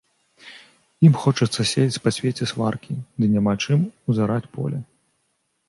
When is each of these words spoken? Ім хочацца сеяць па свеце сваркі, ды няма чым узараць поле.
Ім 1.07 1.13
хочацца 1.25 1.61
сеяць 1.73 2.01
па 2.07 2.13
свеце 2.17 2.49
сваркі, 2.53 2.97
ды 3.21 3.25
няма 3.37 3.53
чым 3.63 3.79
узараць 4.15 4.45
поле. 4.59 4.83